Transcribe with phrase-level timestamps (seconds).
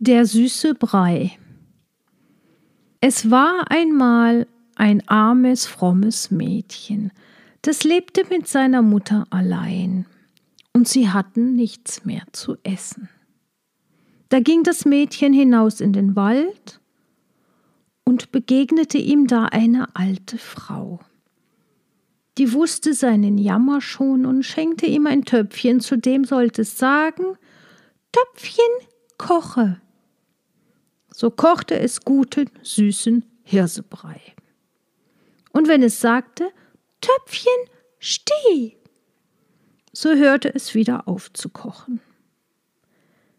[0.00, 1.38] Der süße Brei.
[3.00, 7.12] Es war einmal ein armes, frommes Mädchen,
[7.62, 10.06] das lebte mit seiner Mutter allein,
[10.72, 13.08] und sie hatten nichts mehr zu essen.
[14.30, 16.80] Da ging das Mädchen hinaus in den Wald
[18.04, 20.98] und begegnete ihm da eine alte Frau.
[22.36, 27.38] Die wusste seinen Jammer schon und schenkte ihm ein Töpfchen, zu dem sollte es sagen
[28.10, 28.64] Töpfchen,
[29.18, 29.80] koche.
[31.12, 34.20] So kochte es guten, süßen Hirsebrei.
[35.52, 36.50] Und wenn es sagte
[37.00, 37.52] Töpfchen,
[37.98, 38.76] steh,
[39.92, 42.00] so hörte es wieder auf zu kochen.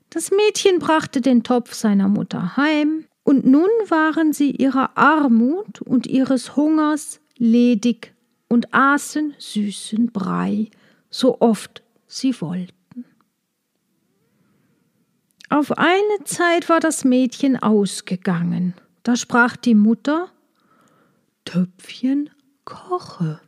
[0.09, 6.05] Das Mädchen brachte den Topf seiner Mutter heim, und nun waren sie ihrer Armut und
[6.05, 8.13] ihres Hungers ledig
[8.47, 10.69] und aßen süßen Brei,
[11.09, 12.84] so oft sie wollten.
[15.55, 18.73] Auf eine Zeit war das Mädchen ausgegangen,
[19.03, 20.29] da sprach die Mutter
[21.45, 22.29] Töpfchen
[22.65, 23.39] koche.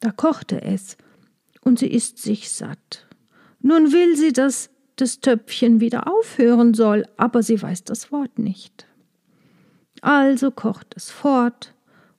[0.00, 0.98] Da kochte es,
[1.62, 3.06] und sie ist sich satt.
[3.60, 8.86] Nun will sie das das Töpfchen wieder aufhören soll, aber sie weiß das Wort nicht.
[10.02, 11.72] Also kocht es fort,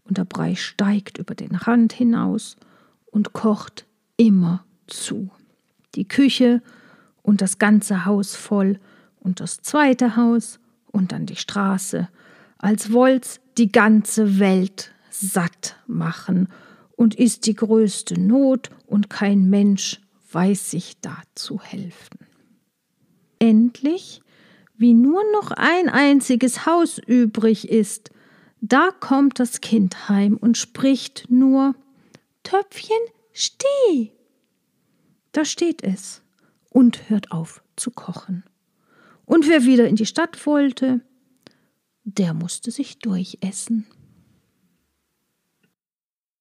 [0.04, 2.58] und der Brei steigt über den Rand hinaus
[3.06, 3.86] und kocht
[4.18, 5.30] immer zu.
[5.94, 6.64] Die Küche
[7.32, 8.78] und das ganze Haus voll
[9.22, 12.10] und das zweite Haus und dann die Straße,
[12.58, 16.50] als wollt's die ganze Welt satt machen.
[16.98, 20.02] Und ist die größte Not und kein Mensch
[20.34, 22.20] weiß sich da zu helfen.
[23.40, 24.22] Endlich,
[24.76, 28.12] wie nur noch ein einziges Haus übrig ist,
[28.60, 31.76] da kommt das Kind heim und spricht nur
[32.44, 33.00] Töpfchen,
[33.32, 34.12] steh.
[35.32, 36.22] Da steht es
[36.72, 38.44] und hört auf zu kochen.
[39.26, 41.02] Und wer wieder in die Stadt wollte,
[42.04, 43.86] der musste sich durchessen.